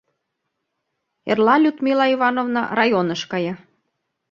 Эрла 1.31 1.55
Людмила 1.63 2.05
Ивановна 2.15 2.61
районыш 2.79 3.21
кая. 3.31 3.53